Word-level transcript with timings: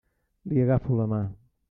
Li 0.53 0.63
agafo 0.63 0.97
la 1.01 1.07
mà. 1.13 1.21